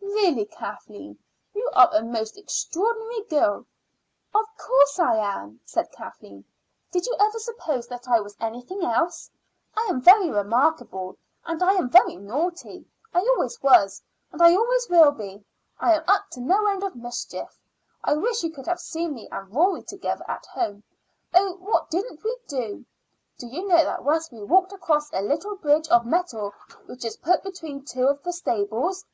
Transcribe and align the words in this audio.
"Really, 0.00 0.46
Kathleen, 0.46 1.18
you 1.52 1.70
are 1.74 1.94
a 1.94 2.00
most 2.02 2.38
extraordinary 2.38 3.24
girl." 3.24 3.66
"Of 4.34 4.46
course 4.56 4.98
I 4.98 5.16
am," 5.18 5.60
said 5.66 5.92
Kathleen. 5.92 6.46
"Did 6.90 7.04
you 7.04 7.14
ever 7.20 7.38
suppose 7.38 7.86
that 7.88 8.08
I 8.08 8.20
was 8.22 8.34
anything 8.40 8.82
else? 8.86 9.30
I 9.76 9.86
am 9.90 10.00
very 10.00 10.30
remarkable, 10.30 11.18
and 11.44 11.62
I 11.62 11.72
am 11.74 11.90
very 11.90 12.16
naughty. 12.16 12.86
I 13.12 13.18
always 13.20 13.62
was, 13.62 14.02
and 14.32 14.40
I 14.40 14.54
always 14.56 14.88
will 14.88 15.10
be. 15.10 15.44
I 15.78 15.92
am 15.96 16.04
up 16.08 16.30
to 16.30 16.40
no 16.40 16.64
end 16.68 16.82
of 16.82 16.96
mischief. 16.96 17.58
I 18.02 18.14
wish 18.14 18.42
you 18.42 18.50
could 18.50 18.64
have 18.68 18.80
seen 18.80 19.12
me 19.12 19.28
and 19.30 19.54
Rory 19.54 19.82
together 19.82 20.24
at 20.26 20.46
home. 20.46 20.84
Oh, 21.34 21.52
what 21.56 21.90
didn't 21.90 22.24
we 22.24 22.34
do? 22.48 22.86
Do 23.36 23.46
you 23.46 23.68
know 23.68 23.84
that 23.84 24.04
once 24.04 24.32
we 24.32 24.42
walked 24.42 24.72
across 24.72 25.12
a 25.12 25.20
little 25.20 25.56
bridge 25.56 25.86
of 25.88 26.06
metal 26.06 26.54
which 26.86 27.04
is 27.04 27.18
put 27.18 27.42
between 27.42 27.84
two 27.84 28.06
of 28.06 28.22
the 28.22 28.32
stables? 28.32 29.04